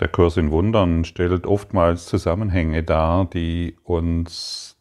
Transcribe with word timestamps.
Der 0.00 0.06
Kurs 0.06 0.36
in 0.36 0.52
Wundern 0.52 1.04
stellt 1.04 1.44
oftmals 1.44 2.06
Zusammenhänge 2.06 2.84
dar, 2.84 3.24
die 3.24 3.76
uns, 3.82 4.76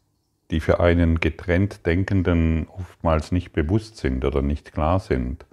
die 0.51 0.59
für 0.59 0.79
einen 0.79 1.19
getrennt 1.19 1.87
Denkenden 1.87 2.67
oftmals 2.67 3.31
nicht 3.31 3.51
bewusst 3.51 3.97
sind 3.97 4.25
oder 4.25 4.43
nicht 4.43 4.73
klar 4.73 4.99
sind. 4.99 5.45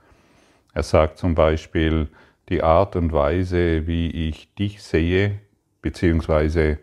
Er 0.75 0.83
sagt 0.83 1.17
zum 1.17 1.35
Beispiel, 1.35 2.09
die 2.51 2.63
Art 2.63 2.95
und 2.95 3.13
Weise, 3.13 3.87
wie 3.87 4.11
ich 4.29 4.53
dich 4.55 4.83
sehe, 4.83 5.41
beziehungsweise 5.81 6.79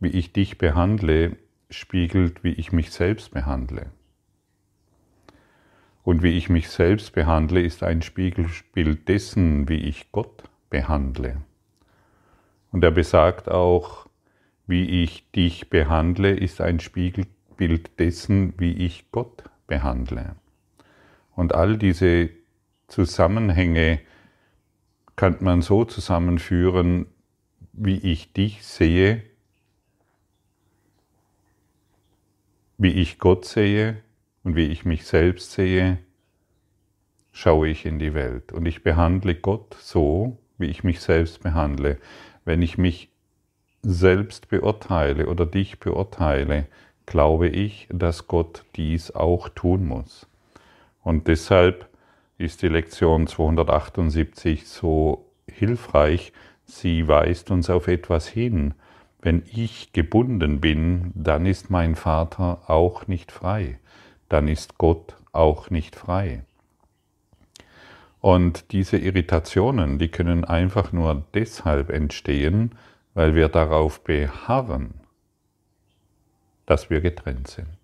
wie 0.00 0.10
ich 0.10 0.32
dich 0.32 0.58
behandle, 0.58 1.36
spiegelt, 1.70 2.42
wie 2.42 2.52
ich 2.52 2.72
mich 2.72 2.90
selbst 2.90 3.30
behandle. 3.30 3.90
Und 6.02 6.24
wie 6.24 6.36
ich 6.36 6.48
mich 6.48 6.70
selbst 6.70 7.12
behandle, 7.12 7.60
ist 7.62 7.84
ein 7.84 8.02
Spiegelbild 8.02 9.08
dessen, 9.08 9.68
wie 9.68 9.78
ich 9.78 10.10
Gott 10.10 10.44
behandle. 10.70 11.36
Und 12.76 12.84
er 12.84 12.90
besagt 12.90 13.48
auch, 13.48 14.06
wie 14.66 15.02
ich 15.02 15.30
dich 15.30 15.70
behandle, 15.70 16.36
ist 16.36 16.60
ein 16.60 16.78
Spiegelbild 16.78 17.98
dessen, 17.98 18.52
wie 18.58 18.74
ich 18.74 19.10
Gott 19.12 19.44
behandle. 19.66 20.36
Und 21.34 21.54
all 21.54 21.78
diese 21.78 22.28
Zusammenhänge 22.86 24.00
kann 25.16 25.38
man 25.40 25.62
so 25.62 25.86
zusammenführen, 25.86 27.06
wie 27.72 27.96
ich 27.96 28.34
dich 28.34 28.62
sehe, 28.62 29.22
wie 32.76 32.92
ich 32.92 33.18
Gott 33.18 33.46
sehe 33.46 34.02
und 34.44 34.54
wie 34.54 34.66
ich 34.66 34.84
mich 34.84 35.06
selbst 35.06 35.52
sehe, 35.52 35.96
schaue 37.32 37.68
ich 37.68 37.86
in 37.86 37.98
die 37.98 38.12
Welt. 38.12 38.52
Und 38.52 38.66
ich 38.66 38.82
behandle 38.82 39.34
Gott 39.34 39.74
so, 39.80 40.36
wie 40.58 40.66
ich 40.66 40.84
mich 40.84 41.00
selbst 41.00 41.42
behandle. 41.42 41.98
Wenn 42.46 42.62
ich 42.62 42.78
mich 42.78 43.10
selbst 43.82 44.48
beurteile 44.48 45.26
oder 45.26 45.44
dich 45.44 45.78
beurteile, 45.78 46.66
glaube 47.04 47.48
ich, 47.48 47.88
dass 47.90 48.28
Gott 48.28 48.64
dies 48.76 49.10
auch 49.10 49.50
tun 49.50 49.86
muss. 49.86 50.26
Und 51.02 51.28
deshalb 51.28 51.88
ist 52.38 52.62
die 52.62 52.68
Lektion 52.68 53.26
278 53.26 54.66
so 54.66 55.26
hilfreich. 55.46 56.32
Sie 56.64 57.06
weist 57.06 57.50
uns 57.50 57.68
auf 57.68 57.88
etwas 57.88 58.26
hin, 58.26 58.74
wenn 59.20 59.42
ich 59.52 59.92
gebunden 59.92 60.60
bin, 60.60 61.10
dann 61.14 61.46
ist 61.46 61.68
mein 61.68 61.96
Vater 61.96 62.60
auch 62.68 63.08
nicht 63.08 63.32
frei, 63.32 63.78
dann 64.28 64.46
ist 64.46 64.78
Gott 64.78 65.16
auch 65.32 65.70
nicht 65.70 65.96
frei. 65.96 66.44
Und 68.26 68.72
diese 68.72 68.96
Irritationen, 68.96 70.00
die 70.00 70.08
können 70.08 70.44
einfach 70.44 70.90
nur 70.90 71.22
deshalb 71.32 71.90
entstehen, 71.90 72.72
weil 73.14 73.36
wir 73.36 73.48
darauf 73.48 74.02
beharren, 74.02 74.94
dass 76.66 76.90
wir 76.90 77.00
getrennt 77.00 77.46
sind. 77.46 77.78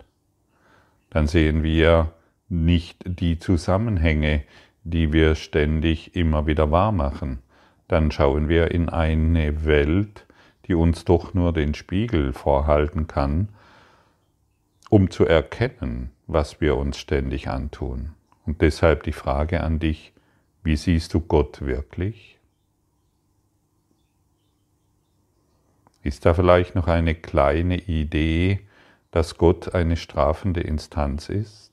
Dann 1.11 1.29
sehen 1.29 1.62
wir 1.62 2.11
nicht 2.49 3.05
die 3.07 3.39
Zusammenhänge, 3.39 4.43
die 4.83 5.12
wir 5.12 5.37
ständig 5.37 6.17
immer 6.17 6.45
wieder 6.49 6.73
wahrmachen. 6.73 7.39
Dann 7.87 8.11
schauen 8.11 8.49
wir 8.49 8.73
in 8.73 8.89
eine 8.89 9.65
Welt, 9.65 10.27
die 10.67 10.75
uns 10.75 11.05
doch 11.05 11.34
nur 11.34 11.53
den 11.53 11.73
Spiegel 11.75 12.33
vorhalten 12.33 13.06
kann, 13.06 13.51
um 14.91 15.09
zu 15.09 15.25
erkennen, 15.25 16.11
was 16.27 16.61
wir 16.61 16.77
uns 16.77 16.99
ständig 16.99 17.47
antun. 17.47 18.15
Und 18.45 18.61
deshalb 18.61 19.05
die 19.05 19.12
Frage 19.12 19.62
an 19.62 19.79
dich, 19.79 20.12
wie 20.63 20.77
siehst 20.77 21.15
du 21.15 21.21
Gott 21.21 21.61
wirklich? 21.61 22.39
Ist 26.03 26.27
da 26.27 26.35
vielleicht 26.35 26.75
noch 26.75 26.89
eine 26.89 27.15
kleine 27.15 27.77
Idee, 27.77 28.61
dass 29.11 29.39
Gott 29.39 29.75
eine 29.75 29.97
strafende 29.97 30.61
Instanz 30.61 31.29
ist? 31.29 31.72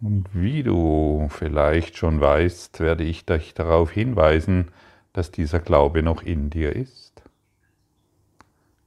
Und 0.00 0.28
wie 0.32 0.62
du 0.62 1.28
vielleicht 1.30 1.96
schon 1.96 2.20
weißt, 2.20 2.80
werde 2.80 3.04
ich 3.04 3.26
dich 3.26 3.52
darauf 3.54 3.90
hinweisen, 3.90 4.70
dass 5.12 5.30
dieser 5.30 5.60
Glaube 5.60 6.02
noch 6.02 6.22
in 6.22 6.48
dir 6.48 6.74
ist. 6.74 7.22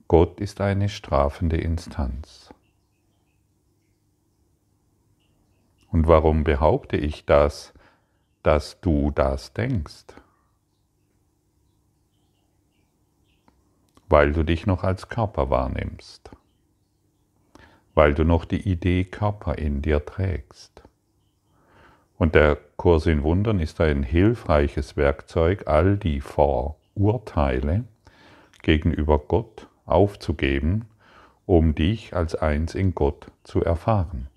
Gott 0.08 0.40
ist 0.40 0.62
eine 0.62 0.90
strafende 0.90 1.58
Instanz. 1.58 2.53
Und 5.94 6.08
warum 6.08 6.44
behaupte 6.44 6.98
ich 6.98 7.24
das, 7.28 7.72
dass 8.42 8.82
du 8.82 9.12
das 9.12 9.54
denkst? 9.54 10.08
Weil 14.10 14.34
du 14.34 14.44
dich 14.44 14.66
noch 14.66 14.84
als 14.84 15.08
Körper 15.08 15.52
wahrnimmst, 15.52 16.32
weil 17.94 18.16
du 18.16 18.24
noch 18.24 18.46
die 18.46 18.68
Idee 18.68 19.04
Körper 19.06 19.60
in 19.60 19.84
dir 19.84 20.04
trägst. 20.04 20.82
Und 22.18 22.34
der 22.34 22.58
Kurs 22.76 23.06
in 23.06 23.22
Wundern 23.22 23.60
ist 23.60 23.80
ein 23.80 24.02
hilfreiches 24.02 24.98
Werkzeug, 24.98 25.68
all 25.68 25.98
die 25.98 26.22
Vorurteile 26.22 27.84
gegenüber 28.64 29.20
Gott 29.20 29.68
aufzugeben, 29.86 30.86
um 31.46 31.76
dich 31.76 32.16
als 32.16 32.34
eins 32.34 32.74
in 32.74 32.96
Gott 32.96 33.28
zu 33.44 33.64
erfahren. 33.64 34.28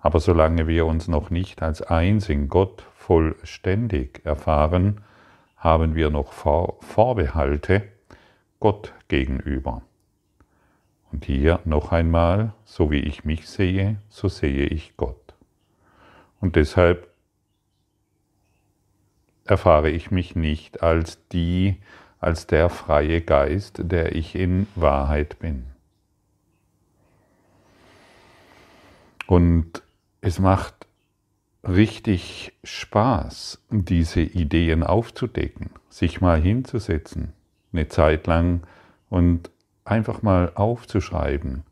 Aber 0.00 0.20
solange 0.20 0.66
wir 0.66 0.86
uns 0.86 1.08
noch 1.08 1.30
nicht 1.30 1.62
als 1.62 1.82
eins 1.82 2.28
in 2.28 2.48
Gott 2.48 2.84
vollständig 2.94 4.20
erfahren, 4.24 5.02
haben 5.56 5.94
wir 5.94 6.10
noch 6.10 6.32
Vorbehalte 6.32 7.82
Gott 8.60 8.92
gegenüber. 9.08 9.82
Und 11.12 11.24
hier 11.24 11.60
noch 11.64 11.92
einmal, 11.92 12.52
so 12.64 12.90
wie 12.90 13.00
ich 13.00 13.24
mich 13.24 13.48
sehe, 13.48 13.96
so 14.08 14.28
sehe 14.28 14.66
ich 14.66 14.96
Gott. 14.96 15.34
Und 16.40 16.56
deshalb 16.56 17.08
erfahre 19.44 19.90
ich 19.90 20.10
mich 20.10 20.36
nicht 20.36 20.82
als 20.82 21.26
die, 21.28 21.80
als 22.20 22.46
der 22.46 22.68
freie 22.68 23.20
Geist, 23.20 23.80
der 23.82 24.14
ich 24.14 24.34
in 24.34 24.66
Wahrheit 24.74 25.38
bin. 25.38 25.66
Und 29.26 29.82
es 30.26 30.40
macht 30.40 30.88
richtig 31.62 32.52
Spaß, 32.64 33.62
diese 33.70 34.22
Ideen 34.22 34.82
aufzudecken, 34.82 35.70
sich 35.88 36.20
mal 36.20 36.40
hinzusetzen, 36.40 37.32
eine 37.72 37.86
Zeit 37.86 38.26
lang 38.26 38.66
und 39.08 39.52
einfach 39.84 40.22
mal 40.22 40.50
aufzuschreiben, 40.56 41.62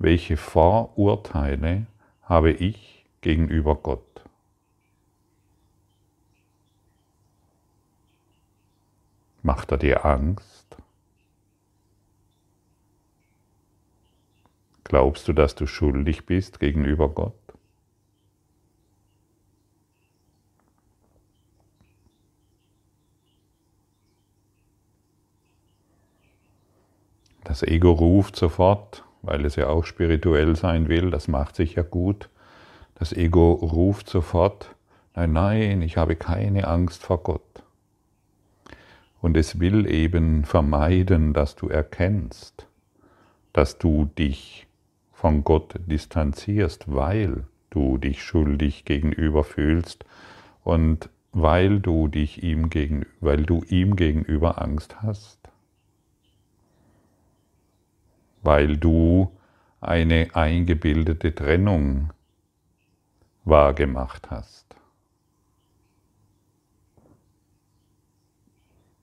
welche 0.00 0.36
Vorurteile 0.36 1.86
habe 2.24 2.50
ich 2.50 3.06
gegenüber 3.20 3.76
Gott. 3.76 4.24
Macht 9.42 9.70
er 9.70 9.78
dir 9.78 10.04
Angst? 10.04 10.76
Glaubst 14.82 15.28
du, 15.28 15.32
dass 15.32 15.54
du 15.54 15.68
schuldig 15.68 16.26
bist 16.26 16.58
gegenüber 16.58 17.08
Gott? 17.08 17.39
Das 27.50 27.64
Ego 27.64 27.90
ruft 27.90 28.36
sofort, 28.36 29.02
weil 29.22 29.44
es 29.44 29.56
ja 29.56 29.66
auch 29.66 29.84
spirituell 29.84 30.54
sein 30.54 30.86
will, 30.86 31.10
das 31.10 31.26
macht 31.26 31.56
sich 31.56 31.74
ja 31.74 31.82
gut. 31.82 32.28
Das 32.94 33.12
Ego 33.12 33.54
ruft 33.54 34.08
sofort, 34.08 34.76
nein, 35.16 35.32
nein, 35.32 35.82
ich 35.82 35.96
habe 35.96 36.14
keine 36.14 36.68
Angst 36.68 37.02
vor 37.02 37.24
Gott. 37.24 37.64
Und 39.20 39.36
es 39.36 39.58
will 39.58 39.90
eben 39.90 40.44
vermeiden, 40.44 41.32
dass 41.32 41.56
du 41.56 41.68
erkennst, 41.68 42.68
dass 43.52 43.78
du 43.78 44.04
dich 44.16 44.68
von 45.12 45.42
Gott 45.42 45.74
distanzierst, 45.86 46.84
weil 46.86 47.42
du 47.70 47.98
dich 47.98 48.22
schuldig 48.22 48.84
gegenüber 48.84 49.42
fühlst 49.42 50.04
und 50.62 51.08
weil 51.32 51.80
du 51.80 52.06
dich 52.06 52.44
ihm 52.44 52.70
gegen, 52.70 53.06
weil 53.18 53.42
du 53.42 53.64
ihm 53.68 53.96
gegenüber 53.96 54.62
Angst 54.62 55.02
hast. 55.02 55.49
Weil 58.42 58.76
du 58.76 59.36
eine 59.80 60.28
eingebildete 60.34 61.34
Trennung 61.34 62.12
wahrgemacht 63.44 64.30
hast. 64.30 64.66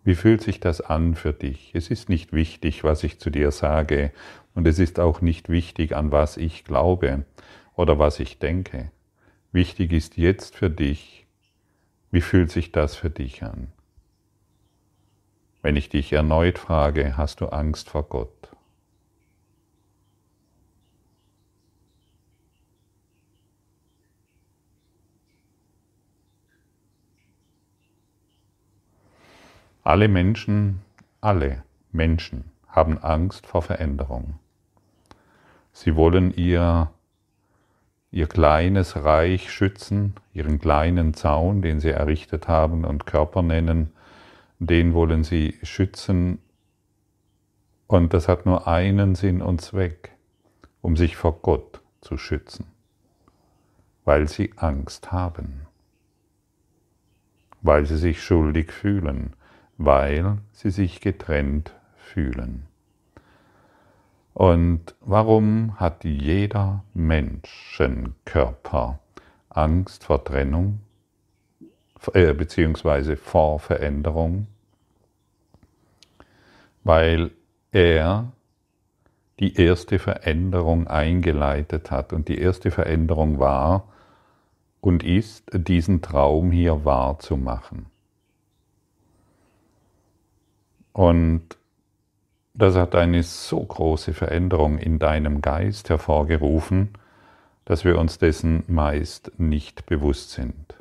Wie 0.04 0.16
fühlt 0.16 0.42
sich 0.42 0.60
das 0.62 0.80
an 0.82 1.16
für 1.16 1.34
dich? 1.34 1.72
Es 1.74 1.90
ist 1.90 2.08
nicht 2.08 2.32
wichtig, 2.32 2.84
was 2.84 3.04
ich 3.04 3.20
zu 3.20 3.30
dir 3.30 3.52
sage, 3.52 4.14
und 4.56 4.66
es 4.66 4.80
ist 4.80 5.00
auch 5.00 5.22
nicht 5.22 5.50
wichtig, 5.50 5.96
an 5.96 6.12
was 6.12 6.38
ich 6.38 6.64
glaube 6.64 7.26
oder 7.76 8.00
was 8.00 8.20
ich 8.20 8.40
denke. 8.40 8.92
Wichtig 9.52 9.92
ist 9.92 10.18
jetzt 10.18 10.56
für 10.56 10.70
dich, 10.70 11.28
Wie 12.12 12.22
fühlt 12.22 12.52
sich 12.52 12.72
das 12.72 12.96
für 12.96 13.10
dich 13.10 13.44
an? 13.44 13.68
Wenn 15.62 15.76
ich 15.76 15.90
dich 15.90 16.14
erneut 16.14 16.58
frage, 16.58 17.18
hast 17.18 17.42
du 17.42 17.48
Angst 17.48 17.90
vor 17.90 18.04
Gott? 18.04 18.57
Alle 29.88 30.10
Menschen, 30.10 30.82
alle 31.22 31.64
Menschen 31.94 32.52
haben 32.68 32.98
Angst 32.98 33.48
vor 33.48 33.62
Veränderung. 33.62 34.38
Sie 35.72 35.96
wollen 35.96 36.34
ihr, 36.34 36.92
ihr 38.12 38.28
kleines 38.28 38.98
Reich 38.98 39.50
schützen, 39.50 40.16
ihren 40.34 40.60
kleinen 40.60 41.14
Zaun, 41.14 41.62
den 41.62 41.80
sie 41.80 41.92
errichtet 41.92 42.50
haben 42.50 42.84
und 42.84 43.06
Körper 43.06 43.42
nennen, 43.42 43.94
den 44.60 44.94
wollen 44.94 45.24
sie 45.24 45.58
schützen. 45.64 46.40
Und 47.88 48.14
das 48.14 48.28
hat 48.28 48.46
nur 48.46 48.68
einen 48.68 49.16
Sinn 49.16 49.42
und 49.42 49.62
Zweck, 49.62 50.12
um 50.82 50.98
sich 50.98 51.16
vor 51.16 51.40
Gott 51.42 51.80
zu 52.02 52.18
schützen, 52.18 52.66
weil 54.04 54.28
sie 54.28 54.52
Angst 54.58 55.14
haben, 55.14 55.62
weil 57.62 57.86
sie 57.86 57.96
sich 57.96 58.22
schuldig 58.22 58.74
fühlen, 58.74 59.37
weil 59.78 60.40
sie 60.52 60.72
sich 60.72 61.00
getrennt 61.02 61.74
fühlen. 61.98 62.66
Und 64.34 64.96
warum 65.02 65.80
hat 65.80 66.04
jeder 66.04 66.84
Menschenkörper 66.94 69.00
Angst 69.50 70.04
vor 70.04 70.24
Trennung 70.24 70.80
äh, 72.14 72.34
beziehungsweise 72.34 73.18
vor 73.18 73.60
Veränderung? 73.60 74.48
Weil 76.84 77.32
er 77.72 78.32
die 79.40 79.56
erste 79.56 80.00
Veränderung 80.00 80.88
eingeleitet 80.88 81.92
hat. 81.92 82.14
Und 82.14 82.28
die 82.28 82.40
erste 82.40 82.72
Veränderung 82.72 83.40
war 83.40 83.88
und 84.82 85.04
ist, 85.04 85.44
diesen 85.54 86.02
Traum 86.02 86.52
hier 86.52 86.86
wahrzumachen. 86.86 87.88
Und 90.98 91.44
das 92.56 92.76
hat 92.76 92.96
eine 92.96 93.22
so 93.22 93.64
große 93.64 94.16
Veränderung 94.16 94.80
in 94.80 94.98
deinem 94.98 95.44
Geist 95.44 95.92
hervorgerufen, 95.92 96.90
dass 97.66 97.86
wir 97.86 98.00
uns 98.00 98.18
dessen 98.18 98.64
meist 98.66 99.32
nicht 99.38 99.86
bewusst 99.86 100.32
sind. 100.32 100.74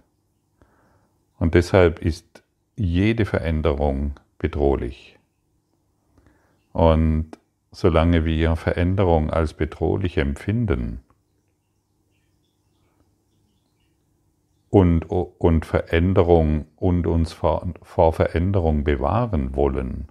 Und 1.39 1.53
deshalb 1.53 1.99
ist 1.99 2.43
jede 2.77 3.27
Veränderung 3.27 4.15
bedrohlich. 4.39 5.19
Und 6.73 7.33
solange 7.71 8.25
wir 8.25 8.57
Veränderung 8.57 9.29
als 9.29 9.53
bedrohlich 9.53 10.17
empfinden 10.17 11.03
und, 14.71 15.05
und 15.05 15.65
Veränderung 15.65 16.67
und 16.77 17.07
uns 17.07 17.33
vor, 17.33 17.67
vor 17.83 18.13
Veränderung 18.13 18.85
bewahren 18.85 19.55
wollen, 19.55 20.09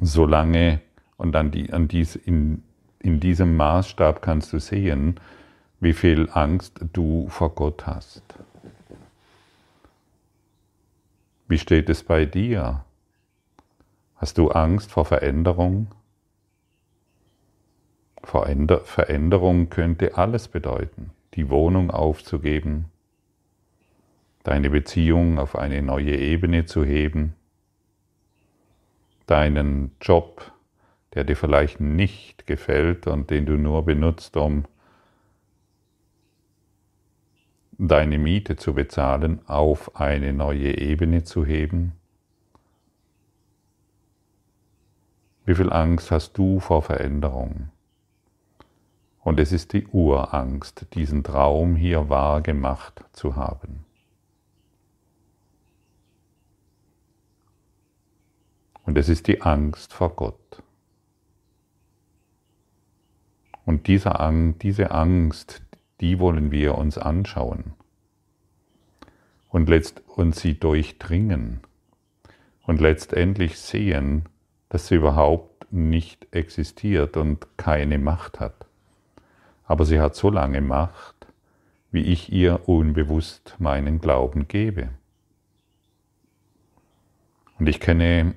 solange 0.00 0.80
und 1.16 1.34
an, 1.34 1.50
die, 1.50 1.72
an 1.72 1.88
dies, 1.88 2.16
in, 2.16 2.62
in 2.98 3.20
diesem 3.20 3.56
Maßstab 3.56 4.22
kannst 4.22 4.52
du 4.52 4.60
sehen, 4.60 5.18
wie 5.80 5.92
viel 5.92 6.28
Angst 6.32 6.80
du 6.92 7.28
vor 7.28 7.54
Gott 7.54 7.86
hast. 7.86 8.22
Wie 11.48 11.58
steht 11.58 11.88
es 11.88 12.02
bei 12.02 12.24
dir? 12.24 12.84
Hast 14.16 14.38
du 14.38 14.50
Angst 14.50 14.90
vor 14.90 15.04
Veränderung? 15.04 15.88
Veränderung 18.24 19.70
könnte 19.70 20.16
alles 20.16 20.48
bedeuten. 20.48 21.10
Die 21.36 21.50
Wohnung 21.50 21.90
aufzugeben, 21.90 22.86
deine 24.42 24.70
Beziehung 24.70 25.38
auf 25.38 25.54
eine 25.54 25.82
neue 25.82 26.16
Ebene 26.16 26.64
zu 26.64 26.82
heben, 26.82 27.34
deinen 29.26 29.94
Job, 30.00 30.52
der 31.12 31.24
dir 31.24 31.36
vielleicht 31.36 31.78
nicht 31.78 32.46
gefällt 32.46 33.06
und 33.06 33.28
den 33.30 33.44
du 33.44 33.58
nur 33.58 33.84
benutzt, 33.84 34.36
um 34.36 34.64
deine 37.78 38.18
Miete 38.18 38.56
zu 38.56 38.72
bezahlen, 38.72 39.40
auf 39.46 39.94
eine 39.96 40.32
neue 40.32 40.78
Ebene 40.78 41.24
zu 41.24 41.44
heben? 41.44 41.92
Wie 45.44 45.54
viel 45.54 45.70
Angst 45.70 46.10
hast 46.10 46.38
du 46.38 46.60
vor 46.60 46.82
Veränderung? 46.82 47.68
Und 49.26 49.40
es 49.40 49.50
ist 49.50 49.72
die 49.72 49.84
Urangst, 49.88 50.86
diesen 50.94 51.24
Traum 51.24 51.74
hier 51.74 52.08
wahr 52.08 52.42
gemacht 52.42 53.02
zu 53.10 53.34
haben. 53.34 53.84
Und 58.84 58.96
es 58.96 59.08
ist 59.08 59.26
die 59.26 59.42
Angst 59.42 59.92
vor 59.92 60.14
Gott. 60.14 60.62
Und 63.64 63.88
diese 63.88 64.20
Angst, 64.92 65.60
die 66.00 66.20
wollen 66.20 66.52
wir 66.52 66.78
uns 66.78 66.96
anschauen 66.96 67.74
und 69.48 69.68
sie 70.36 70.54
durchdringen 70.54 71.62
und 72.62 72.80
letztendlich 72.80 73.58
sehen, 73.58 74.28
dass 74.68 74.86
sie 74.86 74.94
überhaupt 74.94 75.66
nicht 75.72 76.28
existiert 76.30 77.16
und 77.16 77.44
keine 77.56 77.98
Macht 77.98 78.38
hat. 78.38 78.65
Aber 79.66 79.84
sie 79.84 80.00
hat 80.00 80.14
so 80.14 80.30
lange 80.30 80.60
Macht, 80.60 81.26
wie 81.90 82.02
ich 82.02 82.32
ihr 82.32 82.68
unbewusst 82.68 83.56
meinen 83.58 84.00
Glauben 84.00 84.48
gebe. 84.48 84.90
Und 87.58 87.68
ich 87.68 87.80
kenne 87.80 88.34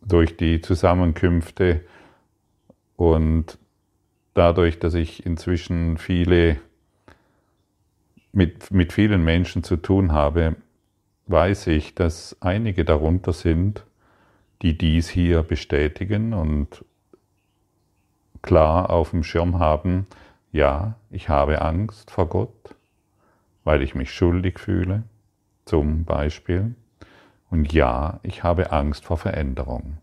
durch 0.00 0.36
die 0.36 0.60
Zusammenkünfte 0.60 1.82
und 2.96 3.58
dadurch, 4.34 4.78
dass 4.78 4.94
ich 4.94 5.26
inzwischen 5.26 5.98
viele 5.98 6.58
mit, 8.32 8.70
mit 8.70 8.92
vielen 8.92 9.24
Menschen 9.24 9.62
zu 9.62 9.76
tun 9.76 10.12
habe, 10.12 10.56
weiß 11.26 11.68
ich, 11.68 11.94
dass 11.94 12.36
einige 12.40 12.84
darunter 12.84 13.32
sind, 13.32 13.84
die 14.62 14.78
dies 14.78 15.08
hier 15.08 15.42
bestätigen 15.42 16.32
und 16.32 16.84
klar 18.46 18.88
auf 18.90 19.10
dem 19.10 19.22
Schirm 19.22 19.58
haben, 19.58 20.06
ja, 20.52 20.94
ich 21.10 21.28
habe 21.28 21.60
Angst 21.60 22.10
vor 22.10 22.26
Gott, 22.26 22.74
weil 23.64 23.82
ich 23.82 23.94
mich 23.94 24.12
schuldig 24.12 24.58
fühle, 24.58 25.02
zum 25.66 26.04
Beispiel. 26.04 26.74
Und 27.50 27.72
ja, 27.72 28.20
ich 28.22 28.42
habe 28.42 28.72
Angst 28.72 29.04
vor 29.04 29.18
Veränderung. 29.18 29.98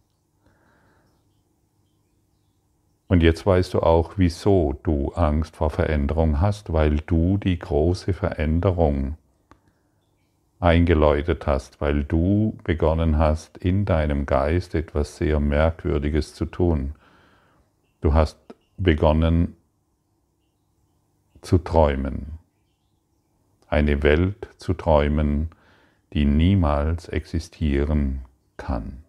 Und 3.08 3.22
jetzt 3.22 3.46
weißt 3.46 3.74
du 3.74 3.82
auch, 3.82 4.14
wieso 4.18 4.80
du 4.84 5.12
Angst 5.14 5.56
vor 5.56 5.70
Veränderung 5.70 6.42
hast, 6.42 6.74
weil 6.74 6.98
du 6.98 7.38
die 7.38 7.60
große 7.60 8.14
Veränderung 8.14 9.18
eingeläutet 10.60 11.46
hast, 11.46 11.82
weil 11.82 12.06
du 12.06 12.58
begonnen 12.64 13.18
hast, 13.18 13.58
in 13.58 13.86
deinem 13.86 14.26
Geist 14.26 14.76
etwas 14.76 15.18
sehr 15.18 15.40
Merkwürdiges 15.40 16.34
zu 16.34 16.46
tun. 16.46 16.96
Du 18.04 18.14
hast 18.14 18.38
begonnen 18.76 19.56
zu 21.42 21.58
träumen, 21.58 22.34
eine 23.70 24.04
Welt 24.04 24.50
zu 24.58 24.74
träumen, 24.74 25.52
die 26.12 26.26
niemals 26.26 27.08
existieren 27.08 28.26
kann. 28.58 29.06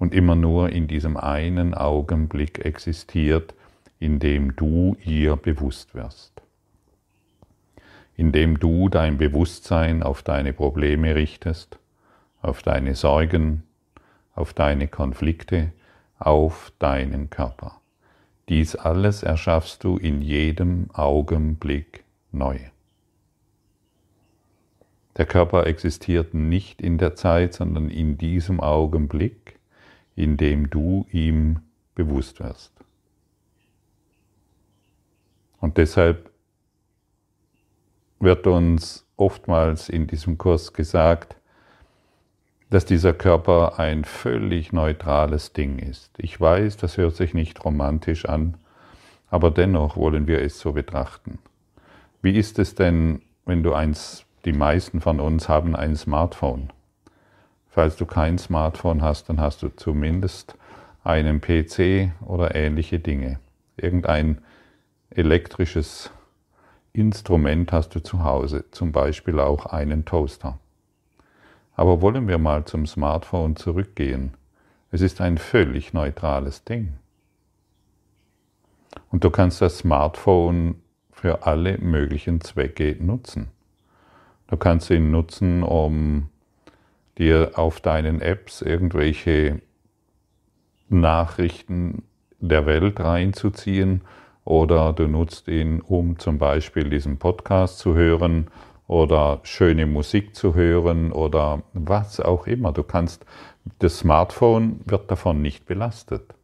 Und 0.00 0.14
immer 0.14 0.34
nur 0.34 0.70
in 0.70 0.88
diesem 0.88 1.16
einen 1.16 1.74
Augenblick 1.74 2.64
existiert, 2.64 3.54
in 4.00 4.18
dem 4.18 4.56
du 4.56 4.96
ihr 5.04 5.36
bewusst 5.36 5.94
wirst, 5.94 6.42
in 8.16 8.32
dem 8.32 8.58
du 8.58 8.88
dein 8.88 9.16
Bewusstsein 9.16 10.02
auf 10.02 10.24
deine 10.24 10.52
Probleme 10.52 11.14
richtest, 11.14 11.78
auf 12.40 12.62
deine 12.62 12.96
Sorgen, 12.96 13.62
auf 14.34 14.52
deine 14.54 14.88
Konflikte, 14.88 15.70
auf 16.26 16.72
deinen 16.78 17.30
Körper. 17.30 17.80
Dies 18.48 18.74
alles 18.76 19.22
erschaffst 19.22 19.84
du 19.84 19.96
in 19.96 20.22
jedem 20.22 20.90
Augenblick 20.92 22.04
neu. 22.32 22.58
Der 25.16 25.26
Körper 25.26 25.66
existiert 25.66 26.32
nicht 26.32 26.80
in 26.80 26.98
der 26.98 27.14
Zeit, 27.14 27.54
sondern 27.54 27.90
in 27.90 28.16
diesem 28.16 28.60
Augenblick, 28.60 29.58
in 30.16 30.36
dem 30.36 30.70
du 30.70 31.06
ihm 31.12 31.60
bewusst 31.94 32.40
wirst. 32.40 32.72
Und 35.60 35.76
deshalb 35.76 36.30
wird 38.18 38.46
uns 38.46 39.06
oftmals 39.16 39.88
in 39.88 40.06
diesem 40.06 40.38
Kurs 40.38 40.72
gesagt, 40.72 41.36
dass 42.72 42.86
dieser 42.86 43.12
Körper 43.12 43.78
ein 43.78 44.06
völlig 44.06 44.72
neutrales 44.72 45.52
Ding 45.52 45.78
ist. 45.78 46.10
Ich 46.16 46.40
weiß, 46.40 46.78
das 46.78 46.96
hört 46.96 47.14
sich 47.14 47.34
nicht 47.34 47.62
romantisch 47.66 48.24
an, 48.24 48.54
aber 49.28 49.50
dennoch 49.50 49.98
wollen 49.98 50.26
wir 50.26 50.40
es 50.40 50.58
so 50.58 50.72
betrachten. 50.72 51.38
Wie 52.22 52.34
ist 52.34 52.58
es 52.58 52.74
denn, 52.74 53.20
wenn 53.44 53.62
du 53.62 53.74
eins, 53.74 54.24
die 54.46 54.54
meisten 54.54 55.02
von 55.02 55.20
uns 55.20 55.50
haben 55.50 55.76
ein 55.76 55.96
Smartphone. 55.96 56.70
Falls 57.68 57.96
du 57.96 58.06
kein 58.06 58.38
Smartphone 58.38 59.02
hast, 59.02 59.28
dann 59.28 59.38
hast 59.38 59.62
du 59.62 59.68
zumindest 59.68 60.56
einen 61.04 61.42
PC 61.42 62.12
oder 62.24 62.54
ähnliche 62.54 62.98
Dinge. 62.98 63.38
Irgendein 63.76 64.38
elektrisches 65.10 66.10
Instrument 66.94 67.70
hast 67.70 67.94
du 67.94 68.02
zu 68.02 68.24
Hause, 68.24 68.64
zum 68.70 68.92
Beispiel 68.92 69.40
auch 69.40 69.66
einen 69.66 70.06
Toaster. 70.06 70.58
Aber 71.74 72.00
wollen 72.00 72.28
wir 72.28 72.38
mal 72.38 72.64
zum 72.64 72.86
Smartphone 72.86 73.56
zurückgehen. 73.56 74.34
Es 74.90 75.00
ist 75.00 75.20
ein 75.20 75.38
völlig 75.38 75.92
neutrales 75.92 76.64
Ding. 76.64 76.94
Und 79.10 79.24
du 79.24 79.30
kannst 79.30 79.62
das 79.62 79.78
Smartphone 79.78 80.76
für 81.10 81.46
alle 81.46 81.78
möglichen 81.78 82.40
Zwecke 82.40 82.96
nutzen. 83.00 83.48
Du 84.48 84.56
kannst 84.56 84.90
ihn 84.90 85.10
nutzen, 85.10 85.62
um 85.62 86.28
dir 87.18 87.52
auf 87.54 87.80
deinen 87.80 88.20
Apps 88.20 88.60
irgendwelche 88.60 89.60
Nachrichten 90.88 92.02
der 92.38 92.66
Welt 92.66 93.00
reinzuziehen 93.00 94.02
oder 94.44 94.92
du 94.92 95.06
nutzt 95.06 95.48
ihn, 95.48 95.80
um 95.80 96.18
zum 96.18 96.38
Beispiel 96.38 96.90
diesen 96.90 97.18
Podcast 97.18 97.78
zu 97.78 97.94
hören 97.94 98.48
oder 98.86 99.40
schöne 99.44 99.86
Musik 99.86 100.34
zu 100.34 100.54
hören 100.54 101.12
oder 101.12 101.62
was 101.72 102.20
auch 102.20 102.46
immer. 102.46 102.72
Du 102.72 102.82
kannst, 102.82 103.24
das 103.78 103.98
Smartphone 103.98 104.80
wird 104.84 105.10
davon 105.10 105.40
nicht 105.42 105.66
belastet. 105.66 106.34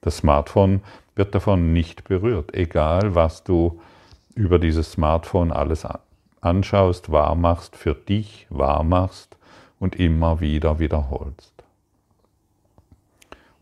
Das 0.00 0.18
Smartphone 0.18 0.82
wird 1.14 1.34
davon 1.34 1.72
nicht 1.72 2.04
berührt, 2.04 2.54
egal 2.54 3.14
was 3.14 3.44
du 3.44 3.80
über 4.34 4.58
dieses 4.58 4.92
Smartphone 4.92 5.52
alles 5.52 5.86
anschaust, 6.40 7.10
wahrmachst, 7.10 7.76
für 7.76 7.94
dich 7.94 8.46
wahrmachst 8.50 9.36
und 9.78 9.96
immer 9.96 10.40
wieder 10.40 10.78
wiederholst. 10.78 11.54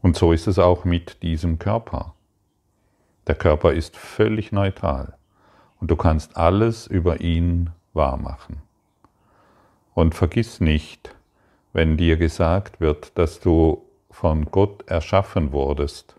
Und 0.01 0.17
so 0.17 0.33
ist 0.33 0.49
es 0.49 0.59
auch 0.59 0.85
mit 0.85 1.23
diesem 1.23 1.59
Körper. 1.59 2.15
Der 3.29 3.37
Körper 3.37 3.73
ist 3.73 3.97
völlig 3.97 4.51
neutral 4.51 5.15
und 5.81 5.91
du 5.91 5.97
kannst 5.97 6.37
alles 6.37 6.89
über 6.89 7.21
ihn 7.21 7.71
wahr 7.95 8.17
machen. 8.17 8.63
Und 9.95 10.15
vergiss 10.15 10.61
nicht, 10.61 11.15
wenn 11.73 11.97
dir 11.97 12.17
gesagt 12.17 12.81
wird, 12.81 13.17
dass 13.19 13.41
du 13.41 13.83
von 14.11 14.47
Gott 14.47 14.89
erschaffen 14.89 15.53
wurdest, 15.53 16.17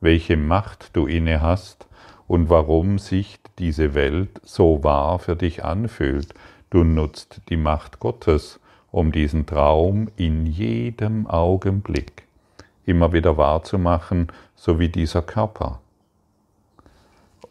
welche 0.00 0.36
Macht 0.36 0.96
du 0.96 1.06
inne 1.06 1.40
hast 1.40 1.86
und 2.26 2.50
warum 2.50 2.98
sich 2.98 3.38
diese 3.58 3.94
Welt 3.94 4.40
so 4.44 4.82
wahr 4.82 5.18
für 5.18 5.36
dich 5.36 5.64
anfühlt. 5.64 6.34
Du 6.70 6.84
nutzt 6.84 7.40
die 7.48 7.56
Macht 7.56 8.00
Gottes, 8.00 8.58
um 8.90 9.12
diesen 9.12 9.46
Traum 9.46 10.08
in 10.16 10.46
jedem 10.46 11.26
Augenblick 11.26 12.24
immer 12.84 13.12
wieder 13.12 13.36
wahrzumachen, 13.36 14.28
so 14.56 14.78
wie 14.78 14.88
dieser 14.88 15.22
Körper. 15.22 15.80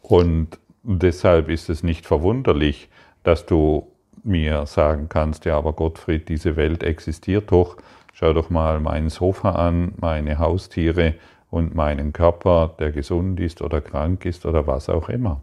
Und 0.02 0.58
deshalb 0.82 1.48
ist 1.48 1.70
es 1.70 1.82
nicht 1.82 2.06
verwunderlich, 2.06 2.88
dass 3.22 3.46
du 3.46 3.88
mir 4.24 4.66
sagen 4.66 5.08
kannst, 5.08 5.44
ja, 5.44 5.56
aber 5.56 5.72
Gottfried, 5.72 6.28
diese 6.28 6.56
Welt 6.56 6.82
existiert 6.82 7.50
doch. 7.50 7.76
Schau 8.12 8.32
doch 8.32 8.50
mal 8.50 8.78
meinen 8.78 9.10
Sofa 9.10 9.52
an, 9.52 9.94
meine 10.00 10.38
Haustiere 10.38 11.14
und 11.50 11.74
meinen 11.74 12.12
Körper, 12.12 12.74
der 12.78 12.92
gesund 12.92 13.40
ist 13.40 13.62
oder 13.62 13.80
krank 13.80 14.24
ist 14.24 14.46
oder 14.46 14.66
was 14.66 14.88
auch 14.88 15.08
immer. 15.08 15.42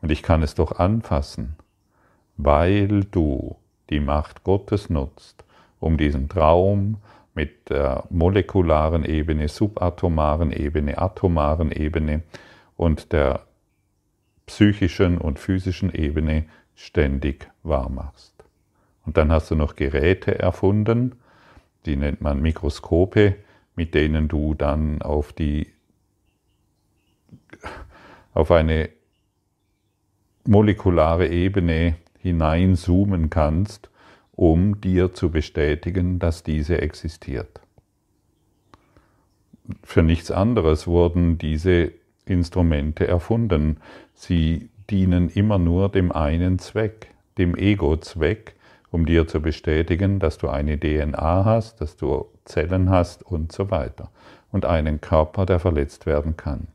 Und 0.00 0.10
ich 0.10 0.22
kann 0.22 0.42
es 0.42 0.54
doch 0.54 0.78
anfassen, 0.78 1.56
weil 2.36 3.04
du 3.04 3.56
die 3.90 4.00
Macht 4.00 4.44
Gottes 4.44 4.90
nutzt, 4.90 5.44
um 5.80 5.96
diesen 5.96 6.28
Traum 6.28 6.98
mit 7.34 7.70
der 7.70 8.04
molekularen 8.10 9.04
Ebene, 9.04 9.48
subatomaren 9.48 10.52
Ebene, 10.52 10.98
atomaren 10.98 11.72
Ebene 11.72 12.22
und 12.76 13.12
der 13.12 13.42
psychischen 14.46 15.18
und 15.18 15.38
physischen 15.38 15.92
Ebene 15.94 16.44
ständig 16.78 17.50
wahr 17.64 17.90
machst. 17.90 18.32
Und 19.04 19.16
dann 19.16 19.32
hast 19.32 19.50
du 19.50 19.56
noch 19.56 19.74
Geräte 19.74 20.38
erfunden, 20.38 21.16
die 21.86 21.96
nennt 21.96 22.20
man 22.20 22.40
Mikroskope, 22.40 23.36
mit 23.74 23.94
denen 23.94 24.28
du 24.28 24.54
dann 24.54 25.02
auf 25.02 25.32
die 25.32 25.72
auf 28.32 28.52
eine 28.52 28.90
molekulare 30.46 31.28
Ebene 31.28 31.96
hineinzoomen 32.20 33.28
kannst, 33.28 33.90
um 34.32 34.80
dir 34.80 35.12
zu 35.12 35.30
bestätigen, 35.30 36.20
dass 36.20 36.44
diese 36.44 36.80
existiert. 36.80 37.60
Für 39.82 40.04
nichts 40.04 40.30
anderes 40.30 40.86
wurden 40.86 41.38
diese 41.38 41.90
Instrumente 42.24 43.08
erfunden. 43.08 43.78
Sie 44.14 44.70
dienen 44.90 45.28
immer 45.28 45.58
nur 45.58 45.88
dem 45.88 46.12
einen 46.12 46.58
Zweck, 46.58 47.14
dem 47.36 47.54
Ego-Zweck, 47.56 48.54
um 48.90 49.04
dir 49.04 49.28
zu 49.28 49.40
bestätigen, 49.40 50.18
dass 50.18 50.38
du 50.38 50.48
eine 50.48 50.78
DNA 50.78 51.44
hast, 51.44 51.80
dass 51.80 51.96
du 51.96 52.26
Zellen 52.44 52.90
hast 52.90 53.22
und 53.22 53.52
so 53.52 53.70
weiter 53.70 54.10
und 54.50 54.64
einen 54.64 55.00
Körper, 55.00 55.46
der 55.46 55.58
verletzt 55.58 56.06
werden 56.06 56.36
kann. 56.36 56.68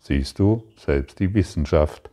Siehst 0.00 0.38
du, 0.38 0.64
selbst 0.76 1.20
die 1.20 1.34
Wissenschaft 1.34 2.10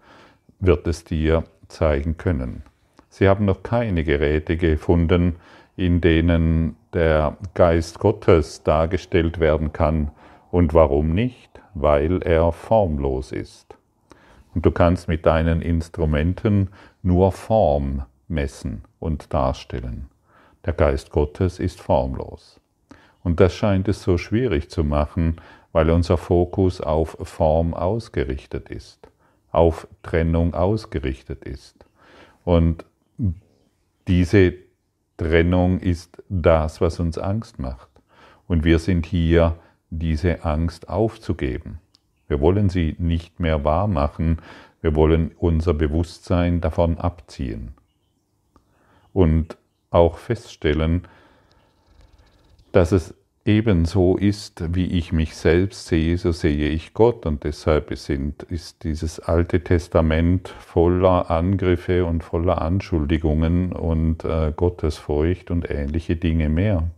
wird 0.60 0.88
es 0.88 1.04
dir 1.04 1.44
zeigen 1.68 2.18
können. 2.18 2.64
Sie 3.10 3.28
haben 3.28 3.46
noch 3.46 3.64
keine 3.64 4.04
Geräte 4.04 4.58
gefunden, 4.58 5.36
in 5.76 6.02
denen 6.02 6.76
der 6.94 7.38
Geist 7.54 8.00
Gottes 8.00 8.64
dargestellt 8.64 9.40
werden 9.40 9.74
kann. 9.74 10.12
Und 10.52 10.74
warum 10.74 11.14
nicht? 11.14 11.62
Weil 11.74 12.22
er 12.22 12.52
formlos 12.52 13.32
ist. 13.32 13.73
Und 14.54 14.66
du 14.66 14.72
kannst 14.72 15.08
mit 15.08 15.26
deinen 15.26 15.62
Instrumenten 15.62 16.70
nur 17.02 17.32
Form 17.32 18.04
messen 18.28 18.84
und 19.00 19.34
darstellen. 19.34 20.10
Der 20.66 20.74
Geist 20.74 21.10
Gottes 21.10 21.60
ist 21.60 21.82
formlos. 21.82 22.60
Und 23.24 23.40
das 23.40 23.54
scheint 23.54 23.88
es 23.88 24.04
so 24.04 24.18
schwierig 24.18 24.70
zu 24.70 24.84
machen, 24.84 25.38
weil 25.72 25.90
unser 25.90 26.18
Fokus 26.18 26.82
auf 26.82 27.18
Form 27.22 27.74
ausgerichtet 27.74 28.70
ist, 28.70 29.10
auf 29.52 29.88
Trennung 30.04 30.54
ausgerichtet 30.54 31.44
ist. 31.44 31.86
Und 32.44 32.86
diese 34.08 34.54
Trennung 35.18 35.80
ist 35.80 36.22
das, 36.30 36.82
was 36.82 37.00
uns 37.00 37.18
Angst 37.18 37.60
macht. 37.60 37.90
Und 38.48 38.64
wir 38.64 38.80
sind 38.80 39.06
hier, 39.06 39.58
diese 39.90 40.44
Angst 40.44 40.90
aufzugeben. 40.90 41.80
Wir 42.28 42.40
wollen 42.40 42.70
sie 42.70 42.96
nicht 43.00 43.40
mehr 43.40 43.64
wahr 43.64 43.88
machen, 43.88 44.38
wir 44.82 44.96
wollen 44.96 45.32
unser 45.38 45.74
Bewusstsein 45.74 46.60
davon 46.60 46.98
abziehen. 46.98 47.74
Und 49.14 49.58
auch 49.92 50.18
feststellen, 50.18 51.04
dass 52.72 52.92
es 52.92 53.16
ebenso 53.46 54.18
ist, 54.18 54.74
wie 54.74 54.88
ich 54.88 55.12
mich 55.12 55.36
selbst 55.36 55.88
sehe, 55.88 56.18
so 56.18 56.32
sehe 56.32 56.70
ich 56.70 56.94
Gott. 56.94 57.26
Und 57.26 57.44
deshalb 57.44 57.92
ist 57.92 58.84
dieses 58.84 59.20
Alte 59.20 59.64
Testament 59.64 60.50
voller 60.50 61.30
Angriffe 61.30 62.06
und 62.06 62.24
voller 62.24 62.62
Anschuldigungen 62.62 63.74
und 63.74 64.24
äh, 64.24 64.54
Gottesfurcht 64.56 65.52
und 65.52 65.70
ähnliche 65.70 66.16
Dinge 66.16 66.50
mehr. 66.50 66.90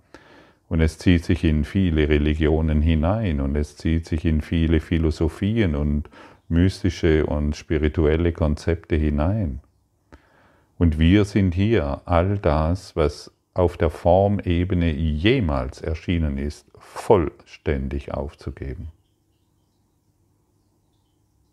Und 0.75 0.82
es 0.82 0.98
zieht 0.98 1.24
sich 1.24 1.46
in 1.46 1.63
viele 1.63 2.10
Religionen 2.10 2.82
hinein 2.82 3.39
und 3.39 3.55
es 3.55 3.77
zieht 3.77 4.05
sich 4.05 4.25
in 4.25 4.41
viele 4.41 4.82
Philosophien 4.82 5.74
und 5.74 6.10
mystische 6.50 7.25
und 7.25 7.55
spirituelle 7.55 8.34
Konzepte 8.34 8.98
hinein. 8.98 9.62
Und 10.77 11.00
wir 11.00 11.24
sind 11.24 11.53
hier, 11.53 12.01
all 12.03 12.39
das, 12.39 12.94
was 12.98 13.32
auf 13.53 13.77
der 13.77 13.89
Formebene 13.89 14.91
jemals 14.91 15.79
erschienen 15.79 16.38
ist, 16.38 16.70
vollständig 16.77 18.13
aufzugeben. 18.13 18.89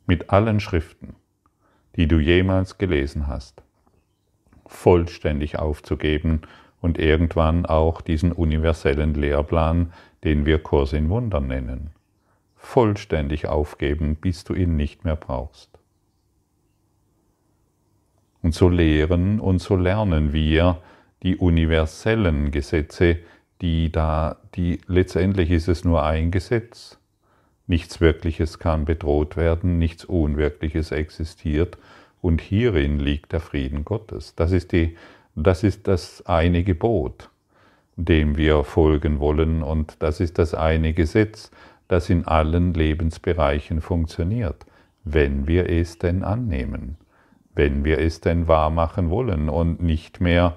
Mit 0.05 0.31
allen 0.31 0.59
Schriften, 0.59 1.15
die 1.95 2.09
du 2.09 2.19
jemals 2.19 2.77
gelesen 2.77 3.29
hast, 3.29 3.63
vollständig 4.67 5.61
aufzugeben 5.61 6.43
und 6.83 6.99
irgendwann 6.99 7.65
auch 7.65 8.03
diesen 8.03 8.33
universellen 8.33 9.15
Lehrplan, 9.15 9.95
den 10.25 10.45
wir 10.45 10.59
Kurs 10.59 10.93
in 10.93 11.09
Wundern 11.09 11.47
nennen, 11.47 11.91
vollständig 12.57 13.47
aufgeben, 13.47 14.17
bis 14.17 14.45
du 14.45 14.53
ihn 14.53 14.77
nicht 14.77 15.05
mehr 15.05 15.17
brauchst. 15.17 15.71
Und 18.43 18.53
Und 18.53 18.55
so 18.55 18.69
lehren 18.69 19.41
und 19.41 19.61
so 19.61 19.77
lernen 19.77 20.33
wir 20.33 20.79
die 21.23 21.37
universellen 21.37 22.51
Gesetze, 22.51 23.19
die 23.61 23.93
da, 23.93 24.39
die 24.57 24.81
letztendlich 24.89 25.53
ist 25.53 25.69
es 25.69 25.85
nur 25.85 26.03
ein 26.03 26.33
Gesetz. 26.33 26.99
Nichts 27.69 28.01
Wirkliches 28.01 28.59
kann 28.59 28.85
bedroht 28.85 29.37
werden, 29.37 29.79
nichts 29.79 30.05
Unwirkliches 30.05 30.91
existiert 30.91 31.79
und 32.21 32.41
hierin 32.41 32.99
liegt 32.99 33.33
der 33.33 33.41
Frieden 33.41 33.85
Gottes. 33.85 34.35
Das 34.35 34.51
ist, 34.51 34.73
die, 34.73 34.97
das, 35.35 35.63
ist 35.63 35.89
das 35.89 36.25
eine 36.27 36.63
Gebot, 36.63 37.31
dem 37.97 38.37
wir 38.37 38.65
folgen 38.65 39.21
wollen 39.21 39.63
und 39.63 39.97
das 40.01 40.21
ist 40.21 40.39
das 40.39 40.55
eine 40.55 40.93
Gesetz, 40.93 41.51
das 41.89 42.11
in 42.11 42.27
allen 42.27 42.75
Lebensbereichen 42.75 43.81
funktioniert, 43.81 44.65
wenn 45.05 45.47
wir 45.47 45.69
es 45.69 45.99
denn 45.99 46.25
annehmen, 46.25 46.97
wenn 47.55 47.85
wir 47.85 47.99
es 47.99 48.21
denn 48.21 48.49
wahrmachen 48.49 49.11
wollen 49.11 49.49
und 49.49 49.83
nicht 49.83 50.21
mehr 50.21 50.57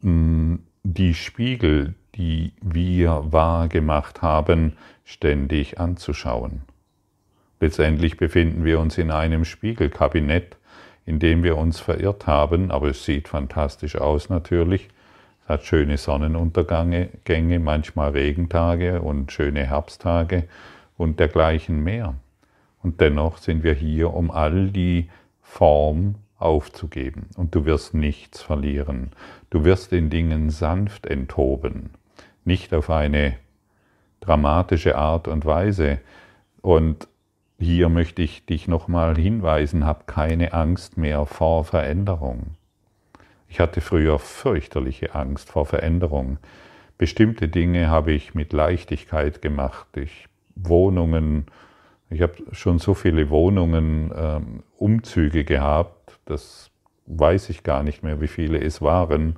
mh, 0.00 0.10
hm, 0.10 0.62
die 0.84 1.14
Spiegel, 1.14 1.94
die 2.14 2.52
wir 2.60 3.24
wahrgemacht 3.30 4.20
haben, 4.20 4.76
ständig 5.04 5.78
anzuschauen. 5.78 6.62
Letztendlich 7.60 8.16
befinden 8.16 8.64
wir 8.64 8.80
uns 8.80 8.98
in 8.98 9.10
einem 9.10 9.44
Spiegelkabinett, 9.44 10.56
in 11.06 11.18
dem 11.18 11.42
wir 11.42 11.56
uns 11.56 11.80
verirrt 11.80 12.26
haben, 12.26 12.70
aber 12.70 12.88
es 12.88 13.04
sieht 13.04 13.28
fantastisch 13.28 13.96
aus 13.96 14.28
natürlich. 14.28 14.88
Es 15.44 15.48
hat 15.48 15.64
schöne 15.64 15.98
Sonnenuntergänge, 15.98 17.58
manchmal 17.58 18.10
Regentage 18.10 19.02
und 19.02 19.32
schöne 19.32 19.66
Herbsttage 19.66 20.44
und 20.96 21.18
dergleichen 21.18 21.82
mehr. 21.82 22.14
Und 22.82 23.00
dennoch 23.00 23.38
sind 23.38 23.62
wir 23.64 23.74
hier, 23.74 24.14
um 24.14 24.30
all 24.30 24.68
die 24.70 25.08
Form 25.40 26.16
aufzugeben. 26.38 27.26
Und 27.36 27.54
du 27.54 27.64
wirst 27.64 27.94
nichts 27.94 28.42
verlieren. 28.42 29.10
Du 29.50 29.64
wirst 29.64 29.92
den 29.92 30.10
Dingen 30.10 30.50
sanft 30.50 31.06
enthoben 31.06 31.90
nicht 32.44 32.74
auf 32.74 32.90
eine 32.90 33.36
dramatische 34.20 34.96
Art 34.96 35.28
und 35.28 35.44
Weise. 35.44 35.98
Und 36.60 37.08
hier 37.62 37.88
möchte 37.88 38.22
ich 38.22 38.44
dich 38.44 38.68
nochmal 38.68 39.16
hinweisen, 39.16 39.86
hab 39.86 40.06
keine 40.06 40.52
Angst 40.52 40.96
mehr 40.96 41.26
vor 41.26 41.64
Veränderung. 41.64 42.56
Ich 43.48 43.60
hatte 43.60 43.80
früher 43.80 44.18
fürchterliche 44.18 45.14
Angst 45.14 45.50
vor 45.50 45.66
Veränderung. 45.66 46.38
Bestimmte 46.98 47.48
Dinge 47.48 47.88
habe 47.88 48.12
ich 48.12 48.34
mit 48.34 48.52
Leichtigkeit 48.52 49.42
gemacht. 49.42 49.86
Ich 49.96 50.26
Wohnungen, 50.54 51.46
ich 52.10 52.22
habe 52.22 52.34
schon 52.52 52.78
so 52.78 52.94
viele 52.94 53.30
Wohnungen, 53.30 54.12
ähm, 54.14 54.62
Umzüge 54.76 55.44
gehabt, 55.44 56.18
das 56.24 56.70
weiß 57.06 57.50
ich 57.50 57.62
gar 57.62 57.82
nicht 57.82 58.02
mehr, 58.02 58.20
wie 58.20 58.28
viele 58.28 58.58
es 58.60 58.82
waren. 58.82 59.36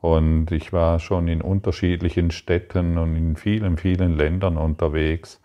Und 0.00 0.50
ich 0.52 0.72
war 0.72 1.00
schon 1.00 1.28
in 1.28 1.40
unterschiedlichen 1.40 2.30
Städten 2.30 2.98
und 2.98 3.16
in 3.16 3.36
vielen, 3.36 3.76
vielen 3.76 4.16
Ländern 4.16 4.56
unterwegs. 4.56 5.40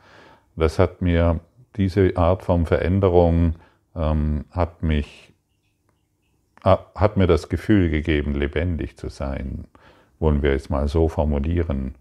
Das 0.56 0.80
hat 0.80 1.02
mir, 1.02 1.40
diese 1.78 2.16
Art 2.18 2.44
von 2.44 2.66
Veränderung 2.66 3.56
ähm, 3.96 4.46
hat 4.52 4.84
mich, 4.84 5.34
äh, 6.64 6.78
hat 6.96 7.18
mir 7.18 7.28
das 7.28 7.50
Gefühl 7.50 7.90
gegeben, 7.90 8.36
lebendig 8.36 8.98
zu 8.98 9.10
sein, 9.10 9.66
wollen 10.20 10.42
wir 10.42 10.52
es 10.52 10.70
mal 10.70 10.88
so 10.88 11.08
formulieren. 11.08 11.96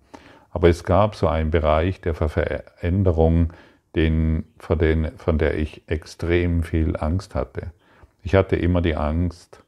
Aber 0.51 0.69
es 0.69 0.85
gab 0.85 1.15
so 1.15 1.29
einen 1.29 1.51
Bereich 1.51 2.01
der 2.01 2.15
Veränderung, 2.15 3.53
den, 3.95 4.45
von, 4.59 4.79
den, 4.79 5.17
von 5.19 5.39
der 5.39 5.59
ich 5.59 5.83
extrem 5.89 6.63
viel 6.63 6.97
Angst 6.97 7.35
hatte. 7.35 7.73
Ich 8.23 8.35
hatte 8.35 8.57
immer 8.57 8.83
die 8.83 8.97
Angst, 8.97 9.63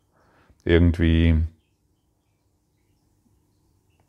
irgendwie 0.65 1.43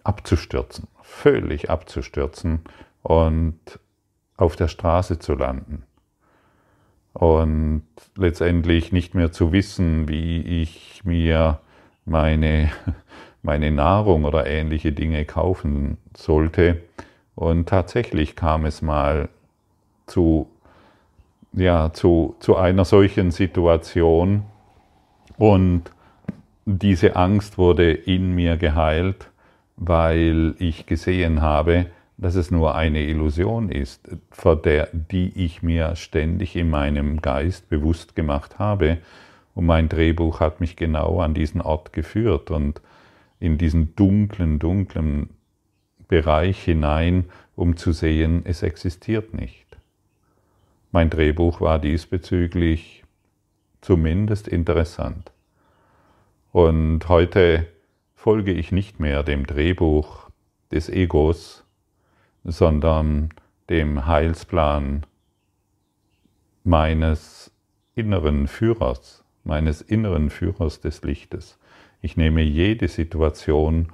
abzustürzen, 0.04 0.88
völlig 1.02 1.70
abzustürzen 1.70 2.62
und 3.02 3.60
auf 4.38 4.56
der 4.56 4.68
Straße 4.68 5.20
zu 5.20 5.36
landen. 5.36 5.84
Und 7.14 7.84
letztendlich 8.16 8.92
nicht 8.92 9.14
mehr 9.14 9.32
zu 9.32 9.52
wissen, 9.52 10.08
wie 10.08 10.42
ich 10.62 11.02
mir 11.04 11.60
meine, 12.06 12.72
meine 13.44 13.72
Nahrung 13.72 14.26
oder 14.26 14.48
ähnliche 14.48 14.92
Dinge 14.92 15.26
kaufen 15.26 15.98
sollte. 16.16 16.82
Und 17.36 17.70
tatsächlich 17.70 18.36
kam 18.36 18.66
es 18.66 18.82
mal 18.82 19.30
zu, 20.08 20.48
ja, 21.54 21.94
zu, 21.94 22.36
zu 22.40 22.56
einer 22.56 22.86
solchen 22.86 23.32
Situation 23.32 24.44
und 25.38 25.84
diese 26.66 27.16
Angst 27.16 27.58
wurde 27.58 27.92
in 27.92 28.34
mir 28.34 28.58
geheilt 28.58 29.30
weil 29.76 30.56
ich 30.60 30.86
gesehen 30.86 31.42
habe, 31.42 31.88
dass 32.18 32.36
es 32.36 32.52
nur 32.52 32.76
eine 32.76 33.04
Illusion 33.04 33.70
ist, 33.70 34.10
vor 34.32 34.56
der, 34.56 34.90
die 34.94 35.32
ich 35.36 35.64
mir 35.64 35.96
ständig 35.96 36.56
in 36.56 36.70
meinem 36.70 37.22
Geist 37.22 37.70
bewusst 37.70 38.16
gemacht 38.16 38.60
habe. 38.60 39.00
Und 39.56 39.66
mein 39.66 39.90
Drehbuch 39.90 40.40
hat 40.40 40.60
mich 40.60 40.76
genau 40.76 41.20
an 41.20 41.34
diesen 41.34 41.62
Ort 41.62 41.94
geführt 41.94 42.52
und 42.52 42.82
in 43.40 43.58
diesen 43.58 43.96
dunklen, 43.96 44.60
dunklen 44.60 45.30
Bereich 46.08 46.64
hinein, 46.64 47.26
um 47.56 47.76
zu 47.76 47.92
sehen, 47.92 48.42
es 48.46 48.64
existiert 48.64 49.34
nicht. 49.34 49.66
Mein 50.92 51.10
Drehbuch 51.10 51.60
war 51.60 51.80
diesbezüglich 51.80 53.04
zumindest 53.82 54.48
interessant. 54.48 55.32
Und 56.52 57.10
heute 57.10 57.68
folge 58.16 58.54
ich 58.54 58.72
nicht 58.72 59.00
mehr 59.00 59.24
dem 59.24 59.46
Drehbuch 59.46 60.30
des 60.72 60.90
Egos, 60.90 61.63
sondern 62.44 63.30
dem 63.70 64.06
Heilsplan 64.06 65.06
meines 66.64 67.52
inneren 67.96 68.48
Führers, 68.48 69.24
meines 69.44 69.82
inneren 69.82 70.30
Führers 70.30 70.82
des 70.82 71.04
Lichtes. 71.04 71.58
Ich 72.02 72.18
nehme 72.18 72.42
jede 72.42 72.88
Situation, 72.88 73.88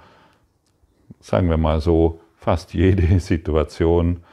sagen 1.19 1.49
wir 1.49 1.57
mal 1.57 1.81
so, 1.81 2.21
fast 2.38 2.73
jede 2.73 3.19
Situation, 3.19 4.23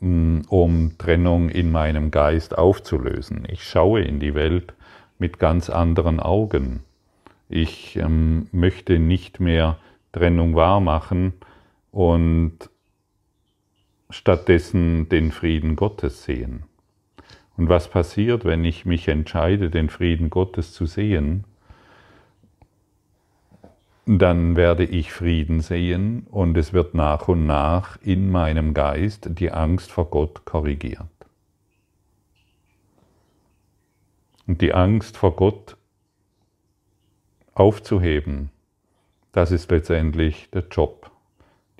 mm, 0.00 0.42
um 0.48 0.98
Trennung 0.98 1.48
in 1.48 1.70
meinem 1.70 2.10
Geist 2.10 2.56
aufzulösen. 2.56 3.46
Ich 3.48 3.64
schaue 3.64 4.02
in 4.02 4.20
die 4.20 4.34
Welt 4.34 4.74
mit 5.18 5.38
ganz 5.38 5.70
anderen 5.70 6.20
Augen. 6.20 6.82
Ich 7.48 7.96
ähm, 7.96 8.48
möchte 8.52 8.98
nicht 8.98 9.38
mehr 9.38 9.78
Trennung 10.12 10.54
wahrmachen 10.54 11.34
und 11.92 12.70
stattdessen 14.10 15.08
den 15.08 15.32
Frieden 15.32 15.76
Gottes 15.76 16.24
sehen. 16.24 16.64
Und 17.56 17.68
was 17.68 17.88
passiert, 17.88 18.44
wenn 18.44 18.64
ich 18.64 18.84
mich 18.84 19.08
entscheide, 19.08 19.70
den 19.70 19.88
Frieden 19.88 20.30
Gottes 20.30 20.72
zu 20.72 20.86
sehen? 20.86 21.44
Dann 24.06 24.56
werde 24.56 24.84
ich 24.84 25.12
Frieden 25.12 25.60
sehen 25.60 26.26
und 26.30 26.56
es 26.58 26.72
wird 26.72 26.94
nach 26.94 27.28
und 27.28 27.46
nach 27.46 27.96
in 28.02 28.30
meinem 28.30 28.74
Geist 28.74 29.28
die 29.38 29.50
Angst 29.50 29.92
vor 29.92 30.10
Gott 30.10 30.44
korrigiert. 30.44 31.06
Und 34.46 34.60
die 34.60 34.74
Angst 34.74 35.16
vor 35.16 35.36
Gott 35.36 35.76
aufzuheben, 37.54 38.50
das 39.32 39.50
ist 39.52 39.70
letztendlich 39.70 40.50
der 40.50 40.64
Job 40.70 41.10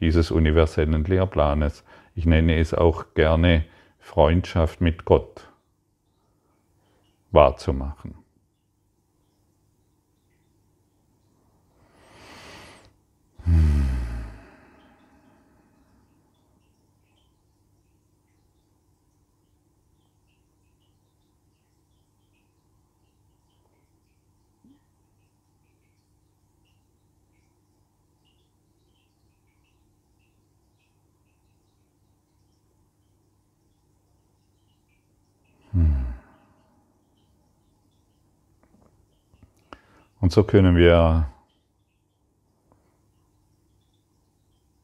dieses 0.00 0.30
universellen 0.30 1.04
Lehrplanes. 1.04 1.84
Ich 2.14 2.26
nenne 2.26 2.58
es 2.58 2.74
auch 2.74 3.14
gerne 3.14 3.64
Freundschaft 3.98 4.80
mit 4.80 5.04
Gott 5.04 5.50
wahrzumachen. 7.30 8.23
Und 40.24 40.32
so 40.32 40.42
können 40.42 40.74
wir 40.74 41.30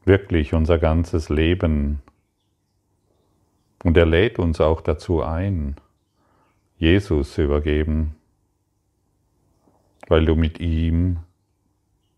wirklich 0.05 0.53
unser 0.53 0.77
ganzes 0.77 1.29
Leben, 1.29 2.03
und 3.83 3.97
er 3.97 4.05
lädt 4.05 4.37
uns 4.37 4.61
auch 4.61 4.81
dazu 4.81 5.23
ein, 5.23 5.77
Jesus 6.77 7.33
zu 7.33 7.41
übergeben, 7.41 8.17
weil 10.07 10.25
du 10.25 10.35
mit 10.35 10.59
ihm 10.59 11.17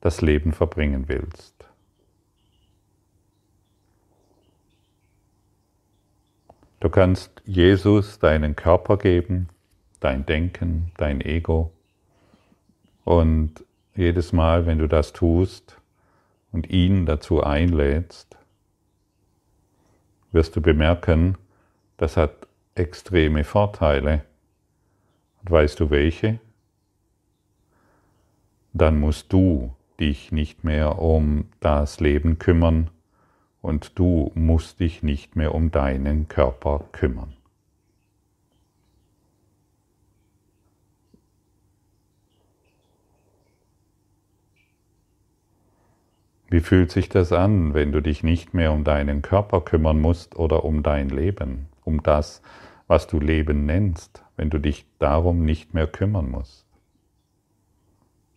das 0.02 0.20
Leben 0.20 0.52
verbringen 0.52 1.08
willst. 1.08 1.56
Du 6.82 6.90
kannst 6.90 7.42
Jesus 7.46 8.20
deinen 8.20 8.58
Körper 8.58 8.98
geben, 8.98 9.48
dein 10.02 10.26
Denken, 10.26 10.92
dein 10.98 11.22
Ego. 11.22 11.72
Und 13.04 13.64
jedes 13.96 14.34
Mal, 14.34 14.66
wenn 14.66 14.80
du 14.80 14.88
das 14.88 15.14
tust 15.14 15.80
und 16.52 16.70
ihn 16.70 17.06
dazu 17.06 17.44
einlädst, 17.44 18.38
wirst 20.32 20.56
du 20.56 20.62
bemerken, 20.62 21.38
das 21.98 22.18
hat 22.18 22.48
extreme 22.76 23.44
Vorteile. 23.44 24.24
Und 25.42 25.52
weißt 25.52 25.80
du 25.80 25.90
welche? 25.90 26.40
Dann 28.74 29.00
musst 29.00 29.32
du 29.32 29.76
dich 30.00 30.32
nicht 30.32 30.64
mehr 30.64 31.00
um 31.00 31.46
das 31.60 32.00
Leben 32.00 32.40
kümmern, 32.40 32.90
und 33.64 33.98
du 33.98 34.30
musst 34.36 34.82
dich 34.82 35.04
nicht 35.04 35.38
mehr 35.38 35.56
um 35.56 35.72
deinen 35.72 36.28
Körper 36.28 36.84
kümmern. 36.92 37.34
Wie 46.54 46.60
fühlt 46.60 46.92
sich 46.92 47.10
das 47.10 47.32
an, 47.32 47.74
wenn 47.74 47.92
du 47.92 48.00
dich 48.00 48.22
nicht 48.22 48.54
mehr 48.54 48.74
um 48.74 48.84
deinen 48.84 49.24
Körper 49.24 49.62
kümmern 49.62 50.00
musst 50.00 50.36
oder 50.36 50.64
um 50.64 50.84
dein 50.84 51.10
Leben, 51.10 51.68
um 51.84 52.04
das, 52.04 52.44
was 52.86 53.08
du 53.08 53.20
Leben 53.20 53.66
nennst, 53.66 54.24
wenn 54.38 54.52
du 54.52 54.60
dich 54.60 54.86
darum 55.00 55.46
nicht 55.46 55.74
mehr 55.74 55.88
kümmern 55.88 56.30
musst, 56.30 56.68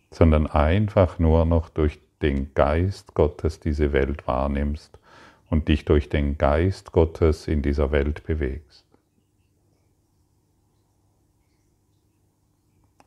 sondern 0.09 0.47
einfach 0.47 1.19
nur 1.19 1.45
noch 1.45 1.69
durch 1.69 1.99
den 2.23 2.55
Geist 2.55 3.13
Gottes 3.13 3.59
diese 3.59 3.93
Welt 3.93 4.25
wahrnimmst 4.25 4.97
und 5.51 5.67
dich 5.67 5.85
durch 5.85 6.09
den 6.09 6.39
Geist 6.39 6.93
Gottes 6.93 7.47
in 7.47 7.61
dieser 7.61 7.91
Welt 7.91 8.23
bewegst. 8.23 8.87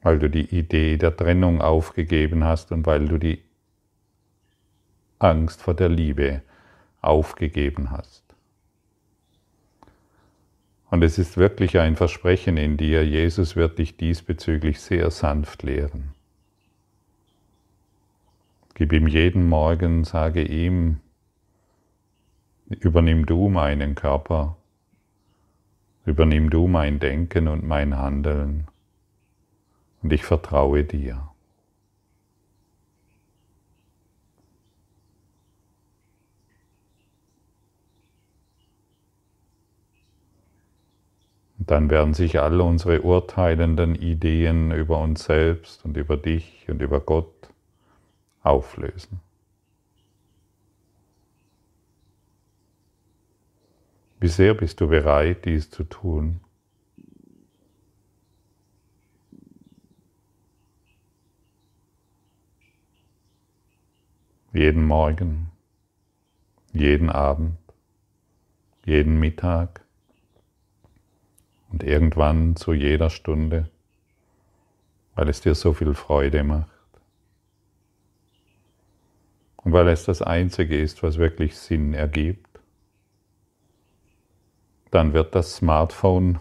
Weil 0.03 0.21
du 0.21 0.31
die 0.31 0.57
Idee 0.57 0.99
der 0.99 1.17
Trennung 1.17 1.61
aufgegeben 1.61 2.45
hast 2.45 2.71
und 2.71 2.87
weil 2.87 3.09
du 3.09 3.19
die 3.19 3.50
Angst 5.21 5.63
vor 5.63 5.75
der 5.75 5.89
Liebe 5.89 6.43
aufgegeben 7.01 7.91
hast. 7.91 8.25
Und 10.91 11.05
es 11.05 11.19
ist 11.19 11.37
wirklich 11.37 11.79
ein 11.79 11.95
Versprechen 11.95 12.57
in 12.57 12.77
dir, 12.77 13.07
Jesus 13.07 13.55
wird 13.55 13.79
dich 13.79 13.97
diesbezüglich 13.97 14.81
sehr 14.81 15.11
sanft 15.13 15.63
lehren. 15.63 16.13
Gib 18.75 18.93
ihm 18.93 19.07
jeden 19.07 19.49
Morgen, 19.49 20.05
sage 20.05 20.43
ihm, 20.43 21.01
Übernimm 22.71 23.27
du 23.27 23.49
meinen 23.49 23.97
Körper, 23.97 24.57
übernimm 26.07 26.51
du 26.51 26.69
mein 26.69 27.01
Denken 27.01 27.49
und 27.49 27.67
mein 27.67 27.99
Handeln 27.99 28.69
und 30.03 30.13
ich 30.13 30.25
vertraue 30.25 30.85
dir. 30.85 31.30
Und 41.61 41.71
dann 41.71 41.91
werden 41.91 42.15
sich 42.15 42.41
all 42.41 42.59
unsere 42.63 43.03
urteilenden 43.03 43.95
Ideen 43.95 44.71
über 44.71 44.99
uns 44.99 45.25
selbst 45.25 45.85
und 45.85 45.95
über 45.99 46.17
dich 46.17 46.67
und 46.71 46.81
über 46.81 47.01
Gott 47.01 47.51
auflösen. 48.43 49.21
Wie 54.21 54.29
sehr 54.29 54.55
bist 54.55 54.81
du 54.81 54.89
bereit, 54.89 55.45
dies 55.45 55.69
zu 55.71 55.85
tun? 55.85 56.41
Jeden 64.55 64.87
Morgen, 64.87 65.53
jeden 66.73 67.11
Abend, 67.11 67.59
jeden 68.87 69.21
Mittag 69.21 69.85
und 71.71 71.83
irgendwann 71.83 72.57
zu 72.57 72.73
jeder 72.73 73.11
Stunde, 73.11 73.69
weil 75.15 75.29
es 75.29 75.41
dir 75.41 75.55
so 75.55 75.73
viel 75.73 75.95
Freude 75.95 76.45
macht. 76.45 76.69
Und 79.57 79.73
weil 79.73 79.89
es 79.89 80.05
das 80.05 80.23
Einzige 80.23 80.81
ist, 80.81 81.03
was 81.03 81.19
wirklich 81.19 81.57
Sinn 81.57 81.95
ergibt 81.95 82.51
dann 84.91 85.13
wird 85.13 85.35
das 85.35 85.57
Smartphone 85.57 86.41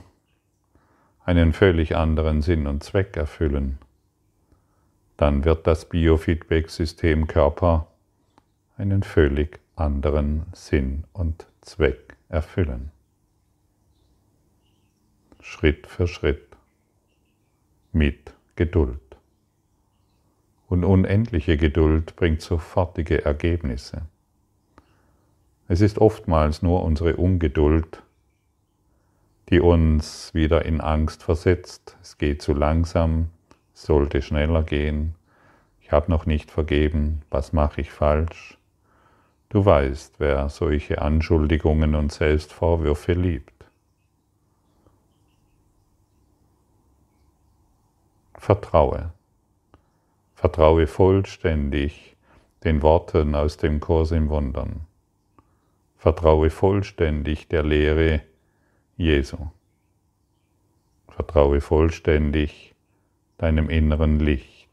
einen 1.24 1.54
völlig 1.54 1.96
anderen 1.96 2.42
Sinn 2.42 2.66
und 2.66 2.84
Zweck 2.84 3.16
erfüllen. 3.16 3.78
Dann 5.18 5.46
wird 5.46 5.68
das 5.68 5.86
Biofeedback-System 5.86 7.28
Körper 7.28 7.88
einen 8.78 9.04
völlig 9.04 9.60
anderen 9.76 10.46
Sinn 10.54 11.04
und 11.14 11.46
Zweck 11.62 12.16
erfüllen. 12.30 12.92
Schritt 15.50 15.88
für 15.88 16.08
Schritt 16.08 16.56
mit 17.92 18.34
Geduld. 18.56 19.02
Und 20.68 20.86
unendliche 20.86 21.58
Geduld 21.58 22.16
bringt 22.16 22.42
sofortige 22.42 23.26
Ergebnisse. 23.26 24.04
Es 25.68 25.82
ist 25.82 25.98
oftmals 25.98 26.62
nur 26.62 26.84
unsere 26.84 27.16
Ungeduld, 27.16 28.04
die 29.50 29.60
uns 29.60 30.36
wieder 30.36 30.66
in 30.66 30.82
Angst 30.82 31.24
versetzt. 31.24 31.98
Es 32.00 32.20
geht 32.20 32.44
zu 32.44 32.54
langsam, 32.54 33.32
sollte 33.74 34.22
schneller 34.22 34.62
gehen. 34.62 35.16
Ich 35.82 35.92
habe 35.92 36.12
noch 36.12 36.28
nicht 36.28 36.52
vergeben, 36.52 37.24
was 37.32 37.54
mache 37.54 37.82
ich 37.82 37.92
falsch? 37.92 38.60
Du 39.50 39.66
weißt, 39.66 40.20
wer 40.20 40.48
solche 40.50 41.02
Anschuldigungen 41.02 41.96
und 41.96 42.12
Selbstvorwürfe 42.12 43.14
liebt. 43.14 43.59
Vertraue. 48.40 49.12
Vertraue 50.34 50.88
vollständig 50.88 52.16
den 52.64 52.82
Worten 52.82 53.36
aus 53.36 53.58
dem 53.58 53.82
Kurs 53.82 54.12
im 54.12 54.30
Wundern. 54.30 54.88
Vertraue 55.98 56.50
vollständig 56.50 57.50
der 57.50 57.64
Lehre, 57.64 58.22
Jesu. 58.96 59.38
Vertraue 61.10 61.60
vollständig 61.60 62.74
deinem 63.38 63.70
inneren 63.70 64.20
Licht 64.20 64.70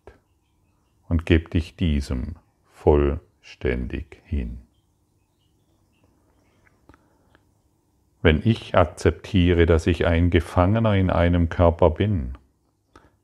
und 1.09 1.27
gib 1.27 1.51
dich 1.51 1.75
diesem 1.75 2.37
vollständig 2.73 4.23
hin. 4.25 4.63
Wenn 8.23 8.41
ich 8.45 8.77
akzeptiere, 8.77 9.67
dass 9.67 9.89
ich 9.89 10.07
ein 10.07 10.31
Gefangener 10.31 10.95
in 10.95 11.11
einem 11.11 11.49
Körper 11.49 11.91
bin, 11.91 12.39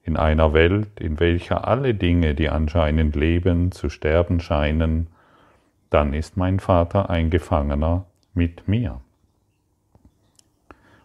in 0.05 0.17
einer 0.17 0.53
Welt, 0.53 1.01
in 1.01 1.21
welcher 1.21 1.67
alle 1.67 1.95
Dinge, 1.95 2.35
die 2.35 2.49
anscheinend 2.49 3.15
leben, 3.15 3.73
zu 3.73 3.89
sterben 3.89 4.41
scheinen, 4.41 5.07
dann 5.91 6.13
ist 6.15 6.37
mein 6.37 6.59
Vater 6.59 7.11
ein 7.11 7.31
Gefangener 7.31 8.07
mit 8.35 8.67
mir. 8.67 9.01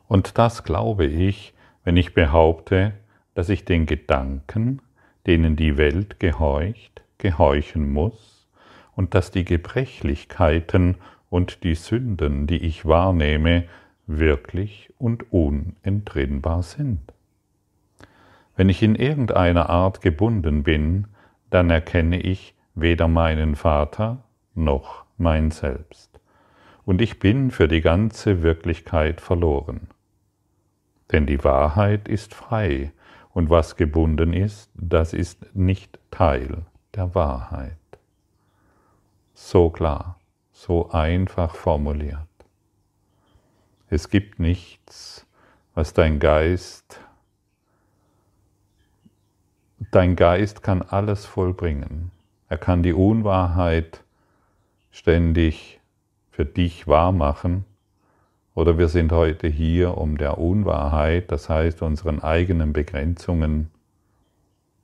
Und 0.08 0.38
das 0.38 0.64
glaube 0.64 1.06
ich, 1.06 1.54
wenn 1.84 1.98
ich 1.98 2.14
behaupte, 2.14 2.94
dass 3.36 3.50
ich 3.50 3.66
den 3.66 3.86
Gedanken, 3.86 4.82
denen 5.26 5.56
die 5.56 5.78
Welt 5.78 6.20
gehorcht, 6.20 7.02
gehorchen 7.18 7.92
muss 7.92 8.48
und 8.96 9.14
dass 9.14 9.32
die 9.32 9.46
Gebrechlichkeiten 9.46 10.96
und 11.30 11.64
die 11.64 11.76
Sünden, 11.76 12.48
die 12.48 12.58
ich 12.58 12.86
wahrnehme, 12.86 13.66
wirklich 14.08 14.90
und 14.98 15.32
unentrinnbar 15.32 16.64
sind. 16.64 17.14
Wenn 18.58 18.70
ich 18.70 18.82
in 18.82 18.96
irgendeiner 18.96 19.70
Art 19.70 20.02
gebunden 20.02 20.64
bin, 20.64 21.06
dann 21.52 21.70
erkenne 21.70 22.20
ich 22.20 22.56
weder 22.74 23.08
meinen 23.08 23.56
Vater 23.56 24.24
noch 24.56 25.06
mein 25.18 25.52
Selbst. 25.52 26.20
Und 26.84 27.00
ich 27.00 27.20
bin 27.20 27.52
für 27.52 27.68
die 27.68 27.82
ganze 27.82 28.42
Wirklichkeit 28.42 29.22
verloren. 29.22 29.88
Denn 31.12 31.28
die 31.28 31.44
Wahrheit 31.44 32.08
ist 32.08 32.34
frei 32.34 32.92
und 33.30 33.52
was 33.52 33.76
gebunden 33.76 34.34
ist, 34.34 34.72
das 34.74 35.14
ist 35.14 35.56
nicht 35.56 36.00
Teil 36.10 36.66
der 36.96 37.14
Wahrheit. 37.14 37.78
So 39.36 39.70
klar, 39.70 40.20
so 40.52 40.90
einfach 40.90 41.54
formuliert. 41.56 42.18
Es 43.88 44.10
gibt 44.10 44.40
nichts, 44.40 45.28
was 45.76 45.94
dein 45.94 46.20
Geist 46.20 47.00
dein 49.92 50.16
Geist 50.16 50.64
kann 50.64 50.82
alles 50.82 51.26
vollbringen. 51.26 52.12
Er 52.50 52.58
kann 52.58 52.84
die 52.84 52.94
Unwahrheit 52.94 54.04
ständig 54.92 55.80
für 56.32 56.46
dich 56.46 56.88
wahrmachen. 56.88 57.66
Oder 58.56 58.78
wir 58.78 58.88
sind 58.88 59.12
heute 59.12 59.48
hier, 59.48 59.98
um 59.98 60.18
der 60.18 60.40
Unwahrheit, 60.40 61.32
das 61.32 61.50
heißt 61.50 61.82
unseren 61.82 62.24
eigenen 62.24 62.74
Begrenzungen, 62.74 63.70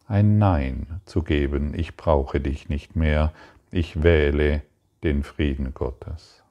ein 0.07 0.37
Nein 0.37 1.01
zu 1.05 1.23
geben. 1.23 1.73
Ich 1.75 1.97
brauche 1.97 2.39
dich 2.39 2.69
nicht 2.69 2.95
mehr. 2.95 3.31
Ich 3.71 4.03
wähle 4.03 4.61
den 5.03 5.23
Frieden 5.23 5.73
Gottes. 5.73 6.43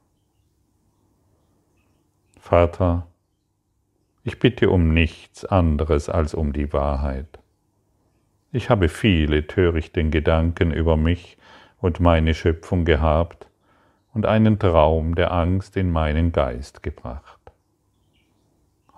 Vater, 2.40 3.06
ich 4.24 4.40
bitte 4.40 4.70
um 4.70 4.92
nichts 4.92 5.44
anderes 5.44 6.08
als 6.08 6.34
um 6.34 6.52
die 6.52 6.72
Wahrheit. 6.72 7.41
Ich 8.54 8.68
habe 8.68 8.90
viele 8.90 9.46
törichten 9.46 10.10
Gedanken 10.10 10.72
über 10.72 10.98
mich 10.98 11.38
und 11.80 12.00
meine 12.00 12.34
Schöpfung 12.34 12.84
gehabt 12.84 13.46
und 14.12 14.26
einen 14.26 14.58
Traum 14.58 15.14
der 15.14 15.32
Angst 15.32 15.74
in 15.78 15.90
meinen 15.90 16.32
Geist 16.32 16.82
gebracht. 16.82 17.40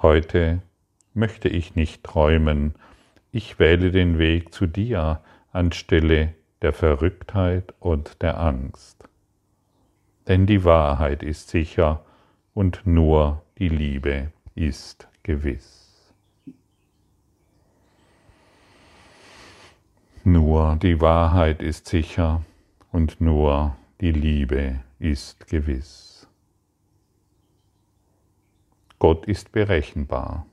Heute 0.02 0.60
möchte 1.14 1.48
ich 1.48 1.76
nicht 1.76 2.02
träumen, 2.02 2.74
ich 3.30 3.60
wähle 3.60 3.92
den 3.92 4.18
Weg 4.18 4.52
zu 4.52 4.66
dir 4.66 5.20
anstelle 5.52 6.34
der 6.62 6.72
Verrücktheit 6.72 7.74
und 7.78 8.22
der 8.22 8.40
Angst. 8.40 9.08
Denn 10.26 10.46
die 10.46 10.64
Wahrheit 10.64 11.22
ist 11.22 11.50
sicher 11.50 12.04
und 12.54 12.82
nur 12.86 13.42
die 13.58 13.68
Liebe 13.68 14.32
ist 14.56 15.06
gewiss. 15.22 15.83
Nur 20.26 20.76
die 20.76 21.02
Wahrheit 21.02 21.60
ist 21.60 21.86
sicher 21.86 22.42
und 22.92 23.20
nur 23.20 23.76
die 24.00 24.10
Liebe 24.10 24.80
ist 24.98 25.46
gewiss. 25.48 26.26
Gott 28.98 29.26
ist 29.26 29.52
berechenbar. 29.52 30.46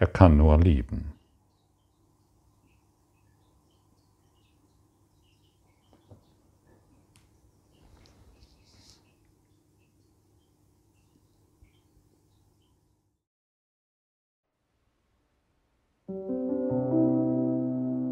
Er 0.00 0.08
kann 0.08 0.36
nur 0.36 0.58
lieben. 0.58 1.12